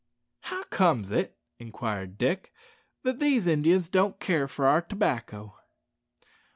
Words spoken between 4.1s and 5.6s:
care for our tobacco?"